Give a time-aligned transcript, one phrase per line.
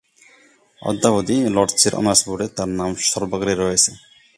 [0.81, 3.91] অদ্যাবধি লর্ডসের অনার্স বোর্ডে তার নাম সর্বাগ্রে রয়েছে।